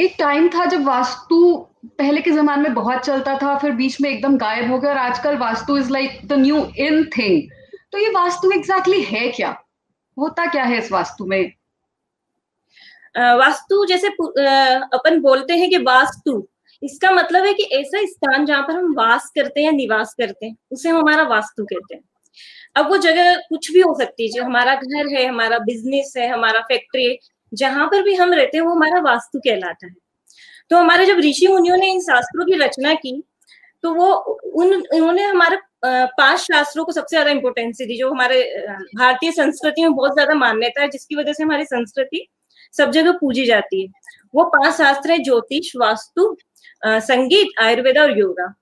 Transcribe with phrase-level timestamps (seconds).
[0.00, 1.36] एक टाइम था जब वास्तु
[1.98, 4.98] पहले के जमाने में बहुत चलता था, फिर बीच में एकदम गायब हो गया और
[4.98, 7.50] आजकल Vastu is like the new in thing
[7.92, 9.50] तो ये वास्तु एग्जैक्टली exactly है क्या?
[10.16, 11.52] होता क्या है इस वास्तु में?
[13.14, 16.46] वास्तु जैसे अपन बोलते हैं कि वास्तु,
[16.82, 20.56] इसका मतलब है कि ऐसा स्थान जहाँ पर हम वास करते हैं निवास करते हैं,
[20.72, 22.02] उसे हम हमारा वास्तु कहते हैं।
[22.76, 26.28] अब वो जगह कुछ भी हो सकती है, जो हमारा घर है, हमारा बिज़नेस है,
[26.28, 27.16] हमारा फैक्ट्री है
[27.52, 29.94] जहाँ पर भी हम रहते हैं, वो हमारा वास्तु कहलाता है।
[30.70, 33.22] तो हमारे जब ऋषि मुनियों ने इन शास्त्रों की रचना की
[33.84, 38.42] तो वो उन, उन्होंने हमारे पाँच शास्त्रों को सबसे ज़्यादा इंपोर्टेंस दी, जो हमारे
[38.96, 42.26] भारतीय संस्कृति में बहुत ज़्यादा मान्यता है, जिसकी वजह से हमारी संस्कृति
[42.74, 43.88] सब जगह पूजी जाती है।
[44.34, 46.36] वो पाँच शास्त्र है, ज्योतिष, वास्तु
[46.82, 48.52] संगीत, आयुर्वेद और योगा।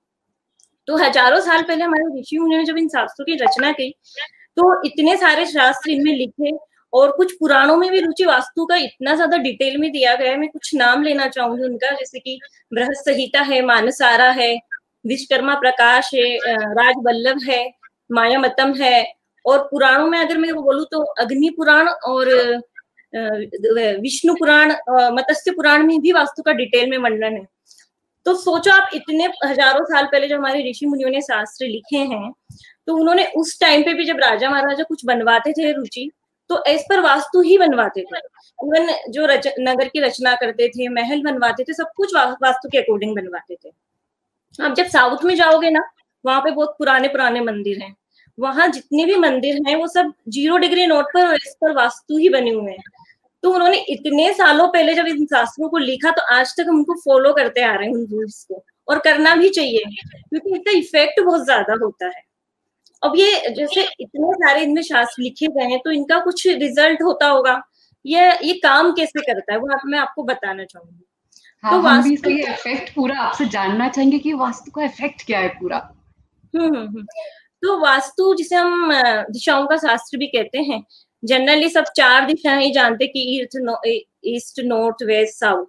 [0.89, 3.91] तो हज़ारों साल पहले हमारे ऋषि मुनियों ने जब इन शास्त्रों की रचना की
[4.57, 6.53] तो इतने सारे शास्त्र इनमें लिखे
[6.93, 10.37] और कुछ पुराणों में भी रुचि वास्तु का इतना ज़्यादा डिटेल में दिया गया है,
[10.39, 12.39] मैं कुछ नाम लेना चाहूँगी उनका, जैसे कि
[12.73, 14.55] बृहद संहिता है, मानसारा है,
[15.05, 17.65] विश्वकर्मा प्रकाश है राज वल्लभ है,
[18.11, 19.07] मायामतम है,
[19.45, 22.29] और पुराणों में अगर मैं बोलूँ तो अग्नि पुराण और
[24.01, 24.73] विष्णु पुराण
[25.13, 27.47] मत्स्य पुराण में भी वास्तु का डिटेल में वर्णन है।
[28.27, 32.33] तो सोचो आप इतने हज़ारों साल पहले जो हमारे ऋषि मुनियों ने शास्त्र लिखे हैं
[32.87, 36.11] तो उन्होंने उस टाइम पे भी जब राजा महाराजा कुछ बनवाते थे रुचि
[36.51, 38.19] तो एज पर वास्तु ही बनवाते थे।
[38.59, 42.79] इवन जो रच, नगर की रचना करते थे महल बनवाते थे सब कुछ वास्तु के
[42.79, 43.71] अकॉर्डिंग बनवाते थे।
[44.59, 45.81] अब जब साउथ में जाओगे ना
[46.25, 47.95] वहाँ पे बहुत पुराने पुराने मंदिर हैं।
[48.39, 52.19] वहाँ जितने भी मंदिर हैं वो सब ज़ीरो डिग्री नोट पर और इस पर वास्तु
[52.19, 52.85] ही बने हुए हैं।
[53.43, 56.95] तो उन्होंने इतने सालों पहले जब इन शास्त्रों को लिखा तो आज तक हम उनको
[57.01, 61.21] फॉलो करते आ रहे हैं उन रूल्स को। और करना भी चाहिए क्योंकि इसका इफ़ेक्ट
[61.21, 62.23] बहुत ज़्यादा होता है।
[63.03, 67.27] अब ये जैसे इतने सारे इनमें शास्त्र लिखे गए हैं तो इनका कुछ रिज़ल्ट होता
[67.27, 67.63] होगा?
[68.07, 69.59] ये ये काम कैसे करता है?
[69.59, 71.05] वो आप, मैं आपको बताना चाहूँगी।
[71.65, 75.39] हाँ, तो हम भी इसका इफ़ेक्ट पूरा आपसे जानना चाहेंगे कि वास्तु का इफ़ेक्ट क्या
[75.39, 75.95] है पूरा।
[76.57, 77.07] हम्म हम्म, हम्म।
[77.63, 78.93] तो वास्तु जिसे हम
[79.31, 80.85] दिशाओं का शास्त्र भी कहते हैं
[81.25, 83.49] जनरली सब चार दिशाएँ ही जानते कि
[84.25, 85.67] east north west south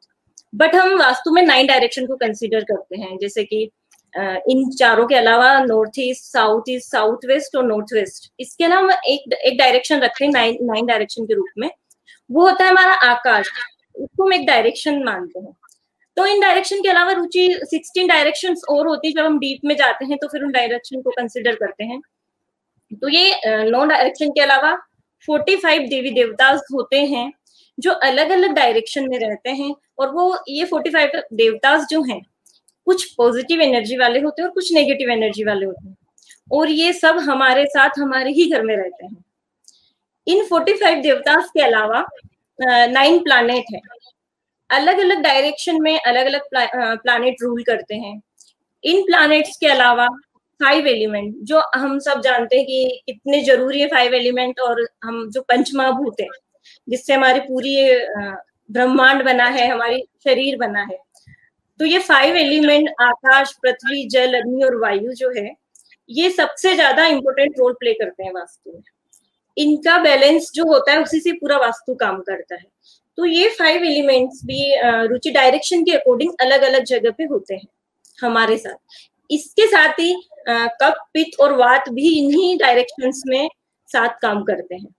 [0.55, 3.71] but हम वास्तु में नाइन डायरेक्शन को कंसीडर करते हैं जैसे कि
[4.13, 8.93] इन चारों के अलावा north east south east south west और नॉर्थ वेस्ट इसके अलावा
[9.07, 11.69] एक एक डायरेक्शन रखते हैं नाइन नाइन डायरेक्शन के रूप में।
[12.29, 13.49] वो होता है हमारा आकाश।
[13.95, 15.53] उसको हम एक डायरेक्शन मानते हैं।
[16.17, 19.75] तो इन डायरेक्शन के अलावा रुचि सिक्सटीन डायरेक्शन और होती है। जब हम डीप में
[19.75, 21.99] जाते हैं तो फिर उन डायरेक्शन को कंसिडर करते हैं।
[22.91, 23.39] तो ये
[23.69, 24.75] नौ डायरेक्शन के अलावा
[25.27, 27.31] फोर्टी फाइव देवी देवता होते हैं,
[27.77, 32.21] जो अलग अलग डायरेक्शन में रहते हैं। और वो, ये फोर्टी फाइव देवताज जो हैं
[32.89, 35.95] कुछ पॉजिटिव एनर्जी वाले होते हैं और कुछ नेगेटिव एनर्जी वाले होते हैं।
[36.51, 39.23] और ये सब हमारे साथ हमारे ही घर में रहते हैं।
[40.27, 42.05] इन 45 देवतास के अलावा
[42.59, 43.79] नाइन प्लानेट है।
[44.69, 46.41] अलग अलग डायरेक्शन में अलग अलग
[47.03, 48.19] प्लानेट रूल करते हैं।
[48.83, 50.07] इन प्लानेट्स के अलावा
[50.59, 55.29] फाइव एलिमेंट जो हम सब जानते हैं कि कितने ज़रूरी है फाइव एलिमेंट और हम
[55.31, 56.27] जो पंचमहाभूत है,
[56.87, 57.75] जिससे हमारी पूरी
[58.71, 60.97] ब्रह्मांड बना है, हमारी शरीर बना है।
[61.79, 65.49] तो ये फाइव एलिमेंट आकाश, पृथ्वी, जल, अग्नि और वायु जो है,
[66.09, 68.81] ये सबसे ज़्यादा इंपॉर्टेंट रोल प्ले करते हैं वास्तु में।
[69.57, 72.65] इनका बैलेंस जो होता है, उसी से पूरा वास्तु काम करता है।
[73.17, 74.61] तो ये फाइव एलिमेंट्स भी
[75.07, 77.67] रुचि डायरेक्शन के अकॉर्डिंग अलग अलग जगह पे होते हैं,
[78.17, 80.13] हमारे साथ। इसके साथ ही
[80.49, 83.49] कप, पित्त और वात भी इन्हीं डायरेक्शंस में
[83.89, 84.93] साथ काम करते हैं।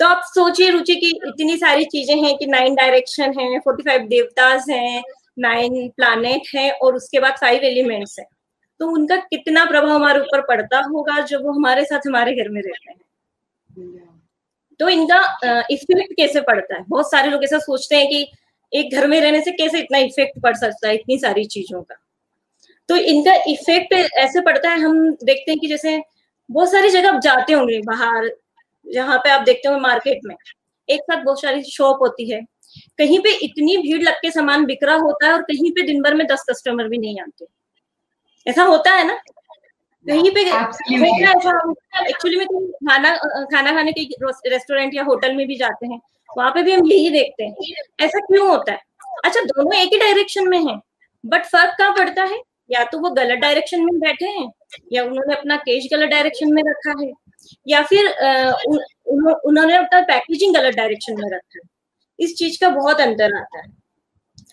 [0.00, 4.06] तो आप सोचिए रुचि की इतनी सारी चीज़ें हैं कि नाइन डायरेक्शन है फोर्टी फाइव
[4.08, 5.02] देवताज हैं
[5.36, 8.24] नाइन प्लानेट है और उसके बाद फाइव एलिमेंट्स है।
[8.80, 12.60] तो उनका कितना प्रभाव हमारे ऊपर पड़ता होगा जब वो हमारे साथ हमारे घर में
[12.62, 12.98] रहते हैं?
[14.80, 15.18] तो इनका
[15.70, 16.84] इफ़ेक्ट कैसे पड़ता है?
[16.88, 18.26] बहुत सारे लोग ऐसा सोचते हैं कि
[18.72, 21.94] एक घर में रहने से कैसे इतना इफ़ेक्ट पड़ सकता है इतनी सारी चीज़ों का?
[22.88, 26.00] तो इनका इफ़ेक्ट ऐसे पड़ता है, हम देखते हैं कि जैसे
[26.50, 28.30] बहुत सारी जगह आप जाते होंगे बाहर,
[28.86, 30.34] जहाँ पे आप देखते होंगे मार्केट में,
[30.88, 32.40] एक साथ बहुत सारी शॉप होती है।
[32.98, 36.02] कहीं पे इतनी भीड़ लग के सामान बिक रहा होता है और कहीं पे दिन
[36.02, 37.46] भर में दस कस्टमर भी नहीं आते।
[38.46, 39.14] ऐसा होता है ना?
[40.06, 43.14] कहीं पे एक्चुअली में खाना
[43.52, 44.02] खाना खाने के
[44.50, 47.54] रेस्टोरेंट या होटल में भी जाते हैं। वहाँ पे भी हम यही देखते हैं।
[48.00, 48.78] ऐसा क्यों होता है?
[49.24, 50.78] अच्छा दोनों एक ही डायरेक्शन में है
[51.24, 52.40] बट फ़र्क कहाँ पड़ता है?
[52.70, 54.50] या तो वो गलत डायरेक्शन में बैठे हैं
[54.92, 57.10] या उन्होंने अपना केज गलत डायरेक्शन में रखा है
[57.68, 58.08] या फिर
[59.08, 61.70] उन्होंने अपना पैकेजिंग गलत डायरेक्शन में रखा है।
[62.22, 63.70] इस चीज़ का बहुत अंतर आता है।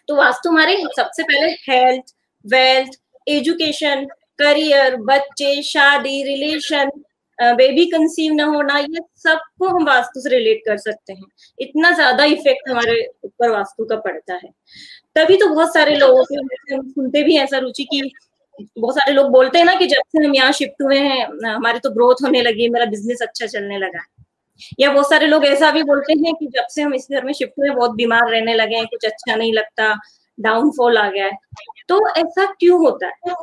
[0.07, 2.13] तो वास्तु हमारे सबसे पहले हेल्थ
[2.45, 4.05] वेल्थ एजुकेशन
[4.39, 6.89] करियर बच्चे, शादी रिलेशन
[7.39, 11.25] बेबी कंसीव ना होना, ये सबको हम वास्तु से रिलेट कर सकते हैं।
[11.59, 14.49] इतना ज़्यादा इफ़ेक्ट हमारे ऊपर वास्तु का पड़ता है।
[15.15, 18.01] तभी तो बहुत सारे लोगों के हम सुनते भी ऐसा रुचि की
[18.57, 21.79] बहुत सारे लोग बोलते हैं ना कि जब से हम यहाँ शिफ्ट हुए हैं हमारी
[21.79, 24.05] तो ग्रोथ होने लगी, मेरा बिज़नेस अच्छा चलने लगा
[24.79, 27.33] या बहुत सारे लोग ऐसा भी बोलते हैं कि जब से हम इस घर में
[27.33, 29.99] शिफ्ट हुए बहुत बीमार रहने लगे हैं, कुछ अच्छा नहीं लगता
[30.39, 31.31] डाउनफॉल आ गया है।
[31.89, 33.33] तो ऐसा क्यों होता है?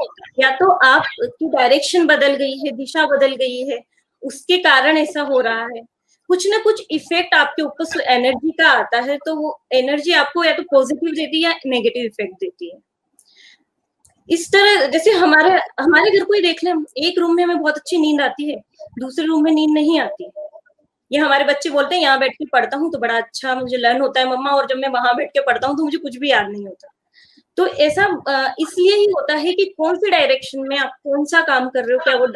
[0.40, 3.80] या तो आपकी डायरेक्शन बदल गई है, दिशा बदल गई है,
[4.22, 5.82] उसके कारण ऐसा हो रहा है।
[6.28, 10.52] कुछ ना कुछ इफ़ेक्ट आपके ऊपर एनर्जी का आता है तो वो एनर्जी आपको या
[10.52, 12.78] तो पॉजिटिव देती है या नेगेटिव इफ़ेक्ट देती है।
[14.28, 17.76] इस तरह, जैसे हमारे हमारे घर को ही देख लें एक रूम में हमें बहुत
[17.76, 18.56] अच्छी नींद आती है,
[18.98, 20.30] दूसरे रूम में नींद नहीं आती।
[21.10, 24.00] ये हमारे बच्चे बोलते हैं, यहाँ बैठ के पढ़ता हूँ तो बड़ा अच्छा मुझे लर्न
[24.00, 26.30] होता है मम्मा, और जब मैं वहाँ बैठ के पढ़ता हूँ तो मुझे कुछ भी
[26.30, 26.92] याद नहीं होता।
[27.56, 28.04] तो ऐसा
[28.60, 31.94] इसलिए ही होता है कि कौन से डायरेक्शन में आप कौन सा काम कर रहे
[31.94, 32.26] हो, क्या वो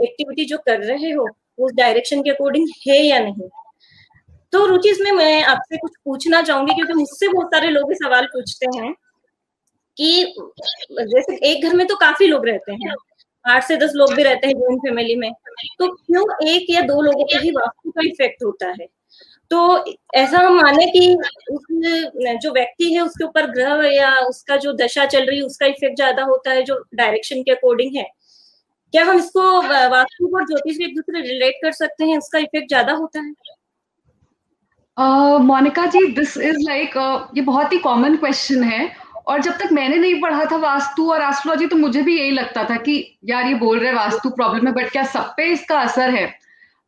[0.00, 1.26] एक्टिविटी जो कर रहे हो,
[1.58, 3.48] उस डायरेक्शन के अकॉर्डिंग है या नहीं।
[4.52, 8.78] तो रुचि, इसमें मैं आपसे कुछ पूछना चाहूँगी, क्योंकि मुझसे बहुत सारे लोग सवाल पूछते
[8.78, 8.92] हैं
[9.96, 10.22] कि
[10.92, 12.94] जैसे एक घर में तो काफ़ी लोग रहते हैं
[13.44, 15.30] आठ से दस लोग भी रहते हैं जॉइंट फैमिली में
[15.78, 18.86] तो क्यों एक या दो लोगों पे ही वास्तु का इफ़ेक्ट होता है?
[19.50, 19.84] तो
[20.14, 21.14] ऐसा हम माने कि
[21.52, 21.62] उस
[22.42, 25.96] जो व्यक्ति है उसके ऊपर ग्रह या उसका जो दशा चल रही है उसका इफ़ेक्ट
[25.96, 28.06] ज़्यादा होता है जो डायरेक्शन के अकॉर्डिंग है।
[28.94, 32.18] क्या हम इसको वास्तु और ज्योतिष एक दूसरे रिलेट कर सकते हैं?
[32.18, 33.32] उसका इफ़ेक्ट ज़्यादा होता है?
[35.40, 36.96] Monika uh, ji this is like
[37.36, 38.86] ये बहुत ही कॉमन क्वेश्चन है।
[39.30, 42.64] और जब तक मैंने नहीं पढ़ा था वास्तु और एस्ट्रोलॉजी तो मुझे भी यही लगता
[42.64, 42.94] था कि
[43.24, 46.26] यार ये बोल रहे वास्तु प्रॉब्लम है बट क्या सब पे इसका असर है?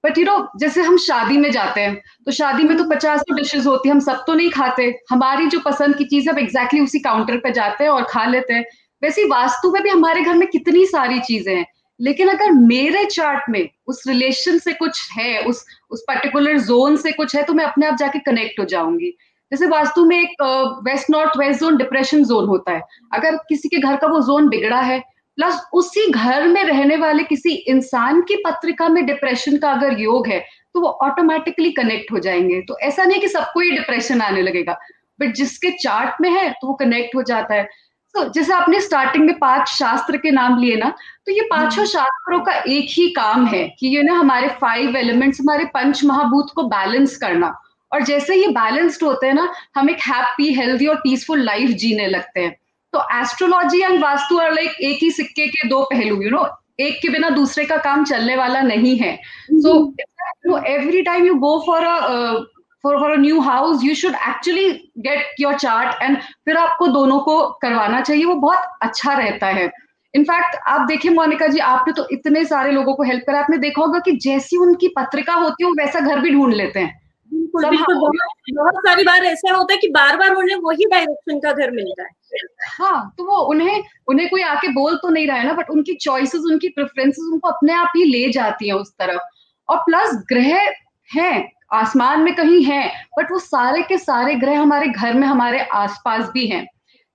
[0.05, 1.95] बट यू नो जैसे हम शादी में जाते हैं
[2.27, 5.61] तो शादी में तो पचास डिशेज होती है, हम सब तो नहीं खाते। हमारी जो
[5.61, 8.65] पसंद की चीज़ है एग्जैक्टली उसी काउंटर पे जाते हैं और खा लेते हैं।
[9.03, 11.67] वैसे वास्तु में भी हमारे घर में कितनी सारी चीज़ें हैं,
[12.01, 17.13] लेकिन अगर मेरे चार्ट में उस रिलेशन से कुछ है, उस उस पर्टिकुलर जोन से
[17.13, 19.17] कुछ है तो मैं अपने आप जाके कनेक्ट हो जाऊँगी।
[19.53, 20.43] जैसे वास्तु में एक
[20.85, 22.83] west north west zone depression zone होता है।
[23.15, 24.99] अगर किसी के घर का वो जोन बिगड़ा है
[25.39, 30.27] प्लस उसी घर में रहने वाले किसी इंसान की पत्रिका में डिप्रेशन का अगर योग
[30.29, 30.39] है
[30.75, 34.79] तो वो ऑटोमेटिकली कनेक्ट हो जाएँगे। तो ऐसा नहीं कि सबको ही डिप्रेशन आने लगेगा
[35.21, 37.69] बट जिसके चार्ट में है तो वो कनेक्ट हो जाता है।
[38.15, 40.89] तो जैसे आपने स्टार्टिंग में पाँच शास्त्र के नाम लिए ना
[41.27, 44.97] तो ये पाँचों हम्म। शास्त्रों का एक ही काम है कि ये ना हमारे फाइव
[44.97, 47.55] एलिमेंट्स हमारे पंच महाभूत को बैलेंस करना।
[47.93, 52.07] और जैसे ये बैलेंस्ड होते हैं ना हम एक हैप्पी हेल्दी और पीसफुल लाइफ जीने
[52.09, 52.57] लगते हैं।
[52.93, 56.47] तो astrology and Vastu are like एक ही सिक्के के दो पहलू यू नो
[56.81, 59.15] एक के बिना दूसरे का काम चलने वाला नहीं है।
[59.53, 59.75] So
[60.47, 61.99] no every time you go for a
[62.85, 64.69] for for a new house you should actually
[64.99, 69.71] get your chart and फिर आपको दोनों को करवाना चाहिए वो बहुत अच्छा रहता है।
[70.15, 73.83] इनफैक्ट आप देखिए मोनिका जी आपने तो इतने सारे लोगों को हेल्प करा आपने देखा
[73.83, 77.01] होगा कि जैसी उनकी पत्रिका होती है वो वैसा घर भी ढूंढ लेते हैं।
[77.55, 78.13] बिल्कुल बिल्कुल बहुत
[78.51, 82.03] बहुत सारी बार ऐसा होता है कि बार बार उन्हें वही डायरेक्शन का घर मिलता
[82.03, 82.09] है।
[82.69, 85.95] हाँ तो वो उन्हें उन्हें कोई आके बोल तो नहीं रहा है ना बट उनकी
[85.95, 89.21] चॉइसेस उनकी प्रेफरेंसेस उनको अपने आप ही ले जाती हैं उस तरफ़।
[89.69, 90.71] और प्लस ग्रह
[91.11, 92.89] हैं आसमान में कहीं है
[93.19, 96.67] बट वो सारे के सारे ग्रह हमारे घर में हमारे आसपास भी हैं।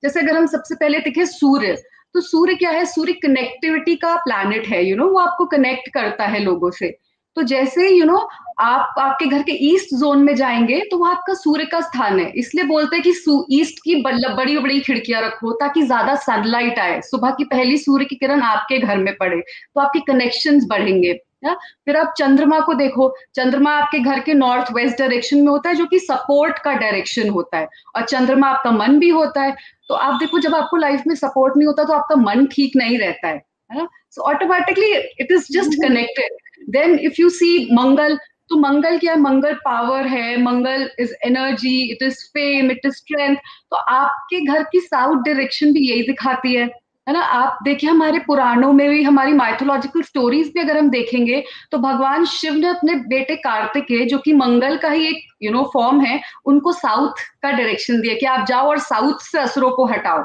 [0.04, 1.76] जैसे अगर हम सबसे पहले देखें सूर्य
[2.16, 2.86] तो सूर्य क्या है?
[2.86, 6.72] सूर्य कनेक्टिविटी का प्लैनेट है यू you नो know, वो आपको कनेक्ट करता है लोगों
[6.72, 6.98] से।
[7.38, 8.28] तो जैसे यू you नो know,
[8.60, 12.32] आप आपके घर के ईस्ट जोन में जाएँगे तो वो आपका सूर्य का स्थान है।
[12.34, 13.10] इसलिए बोलते हैं कि
[13.52, 18.16] ईस्ट की बड़ी बड़ी खिड़कियाँ रखो ताकि ज़्यादा सनलाइट आए। सुबह की पहली सूर्य की
[18.16, 21.12] किरण आपके घर में पड़े तो आपके कनेक्शंस बढ़ेंगे
[21.46, 21.54] या
[21.86, 25.76] फिर आप चंद्रमा को देखो। चंद्रमा आपके घर के नॉर्थ वेस्ट डायरेक्शन में होता है
[25.76, 29.56] जो कि सपोर्ट का डायरेक्शन होता है। और चंद्रमा आपका मन भी होता है।
[29.90, 32.98] तो आप देखो जब आपको लाइफ में सपोर्ट नहीं होता तो आपका मन ठीक नहीं
[33.00, 33.42] रहता है
[33.72, 33.88] ना?
[34.12, 36.38] So automatically it is just connected
[36.70, 38.18] then if you see Mangal
[38.50, 39.20] तो मंगल क्या है?
[39.20, 43.36] मंगल पावर है Mangal is energy it is fame it is strength
[43.72, 46.70] तो आपके घर की साउथ डायरेक्शन भी यही दिखाती है
[47.08, 47.20] है ना?
[47.20, 52.26] आप देखिए हमारे पुराणों में भी, हमारी माइथोलॉजिकल स्टोरीज भी अगर हम देखेंगे तो भगवान
[52.26, 56.20] शिव ने अपने बेटे कार्तिकेय जो कि मंगल का ही एक यू नो फॉर्म है,
[56.46, 60.24] उनको साउथ का डायरेक्शन दिया कि आप जाओ और साउथ से असुरों को हटाओ।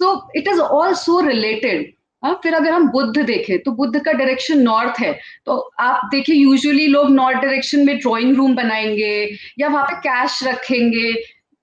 [0.00, 1.93] So it is all so related
[2.24, 5.12] हाँ फिर अगर हम बुद्ध देखें तो बुद्ध का डायरेक्शन नॉर्थ है।
[5.46, 10.38] तो आप देखिए यूजुअली लोग नॉर्थ डायरेक्शन में ड्राइंग रूम बनाएँगे, या वहाँ पे कैश
[10.44, 11.12] रखेंगे,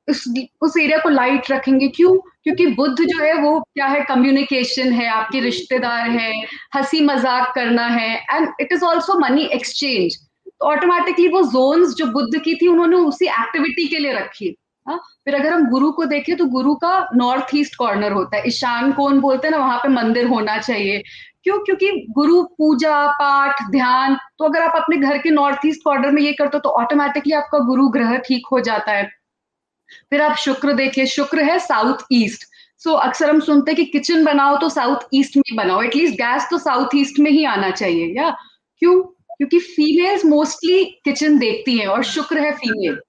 [0.07, 0.23] उस
[0.61, 2.15] उस एरिया को लाइट रखेंगे। क्यों?
[2.43, 6.31] क्योंकि बुद्ध जो है, वो क्या है कम्युनिकेशन है, आपके रिश्तेदार है
[6.75, 12.05] हँसी मज़ाक करना है and it is also money exchange तो ऑटोमेटिकली वो जोन्स जो
[12.07, 14.55] बुद्ध की थी, उन्होंने उसी एक्टिविटी के लिए रखी।
[14.87, 14.95] हा?
[14.95, 18.91] फिर अगर हम गुरु को देखें तो गुरु का नॉर्थ ईस्ट कॉर्नर होता है। ईशान
[18.91, 21.03] कौन बोलते हैं ना, वहाँ पे मंदिर होना चाहिए।
[21.43, 21.57] क्यों?
[21.59, 26.21] क्योंकि गुरु, पूजा, पाठ, ध्यान तो अगर आप अपने घर के नॉर्थ ईस्ट कॉर्नर में
[26.21, 29.09] ये करते हो तो ऑटोमेटिकली आपका गुरु ग्रह ठीक हो जाता है।
[30.09, 32.43] फिर आप शुक्र देखिए, शुक्र है साउथ ईस्ट
[32.81, 36.47] सो अक्सर हम सुनते हैं कि किचन बनाओ तो साउथ ईस्ट में बनाओ। एटलीस्ट गैस
[36.51, 38.29] तो साउथ ईस्ट में ही आना चाहिए, या?
[38.79, 39.01] क्यों?
[39.37, 42.99] क्योंकि फीमेल्स मोस्टली किचन देखती हैं और शुक्र है फीमेल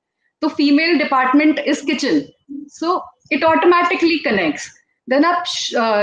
[0.42, 2.20] तो female department is kitchen
[2.70, 3.00] so
[3.32, 4.70] it automatically connects
[5.08, 5.44] then आप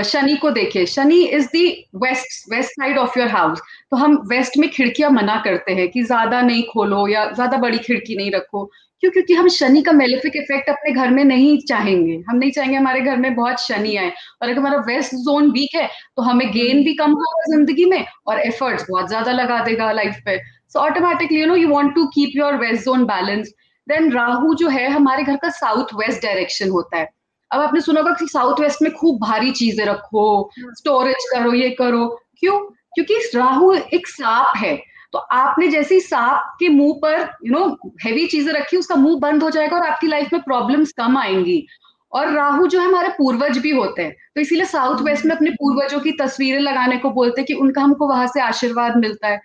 [0.05, 1.67] शनि को देखिए। Shani is the
[1.97, 6.03] west west side of your house तो हम वेस्ट में खिड़कियाँ मना करते हैं कि
[6.03, 8.63] ज़्यादा नहीं खोलो या ज़्यादा बड़ी खिड़की नहीं रखो।
[9.03, 9.11] क्यों?
[9.11, 13.01] क्योंकि हम शनि का मेलिफिक इफ़ेक्ट अपने घर में नहीं चाहेंगे। हम नहीं चाहेंगे हमारे
[13.01, 16.83] घर में बहुत शनि आए। और अगर हमारा वेस्ट जोन वीक है तो हमें गेन
[16.83, 20.37] भी कम होगा ज़िंदगी में और एफर्ट्स बहुत ज़्यादा लगा देगा लाइफ पे।
[20.73, 23.53] So automatically you know you want to keep your west zone balance
[23.89, 27.09] then Rahu जो है हमारे घर का साउथ वेस्ट डायरेक्शन होता है।
[27.51, 31.69] अब आपने सुना होगा कि साउथ वेस्ट में खूब भारी चीज़ें रखो स्टोरेज करो ये
[31.69, 32.07] करो।
[32.39, 32.59] क्यों?
[32.95, 34.75] क्योंकि राहु एक सांप है।
[35.13, 37.65] तो आपने जैसे ही सांप के मुँह पर यू नो
[38.05, 41.65] हैवी चीज़ें रखी उसका मुँह बंद हो जाएगा और आपकी लाइफ में प्रॉब्लम्स कम आएँगी।
[42.11, 45.49] और राहु जो है हमारे पूर्वज भी होते हैं। तो इसीलिए साउथ वेस्ट में अपने
[45.49, 49.41] पूर्वजों की तस्वीरें लगाने को बोलते हैं कि उनका हमको वहाँ से आशीर्वाद मिलता है।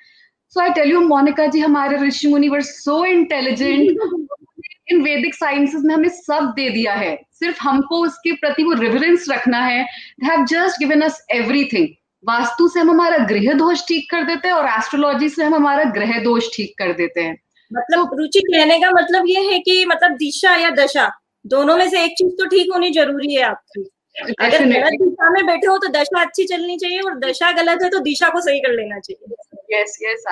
[0.48, 3.98] So I tell you Monika ji हमारे ऋषि मुनि वर सो इंटेलिजेंट
[4.88, 9.26] इन वैदिक साइंसेस में हमें सब दे दिया है। सिर्फ़ हमको उसके प्रति वो रिवरेंस
[9.30, 11.88] रखना है। They have just given us everything
[12.24, 15.84] Vastu से हम हमारा गृह दोष ठीक कर देते हैं और एस्ट्रोलॉजी से हम हमारा
[15.92, 17.36] ग्रह दोष ठीक कर देते हैं।
[17.70, 21.10] मतलब तो, रुचि कहने का मतलब ये है कि मतलब दिशा या दशा
[21.44, 23.90] दोनों में से एक चीज़ तो ठीक होनी ज़रूरी है आपकी।
[24.40, 27.88] अगर गलत दिशा में बैठे हो तो दशा अच्छी चलनी चाहिए और दशा गलत है
[27.90, 30.24] तो दिशा को सही कर लेना चाहिए। Yes yes